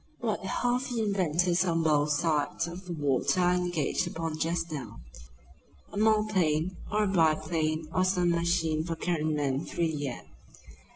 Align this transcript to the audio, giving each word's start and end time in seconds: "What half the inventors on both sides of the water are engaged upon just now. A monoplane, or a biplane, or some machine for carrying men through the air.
"What 0.19 0.43
half 0.43 0.89
the 0.89 1.03
inventors 1.03 1.63
on 1.63 1.83
both 1.83 2.09
sides 2.09 2.65
of 2.67 2.85
the 2.87 2.93
water 2.93 3.39
are 3.39 3.53
engaged 3.53 4.07
upon 4.07 4.39
just 4.39 4.71
now. 4.71 4.97
A 5.93 5.97
monoplane, 5.97 6.75
or 6.91 7.03
a 7.03 7.07
biplane, 7.07 7.87
or 7.93 8.03
some 8.03 8.31
machine 8.31 8.83
for 8.83 8.95
carrying 8.95 9.35
men 9.35 9.63
through 9.63 9.89
the 9.91 10.07
air. 10.07 10.23